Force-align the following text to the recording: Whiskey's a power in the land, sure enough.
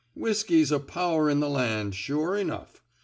Whiskey's 0.15 0.71
a 0.71 0.79
power 0.79 1.29
in 1.29 1.41
the 1.41 1.47
land, 1.47 1.93
sure 1.93 2.35
enough. 2.35 2.81